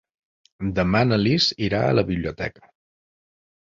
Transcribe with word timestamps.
Demà 0.79 1.01
na 1.09 1.19
Lis 1.25 1.49
irà 1.67 1.83
a 1.85 1.93
la 1.99 2.07
biblioteca. 2.11 2.67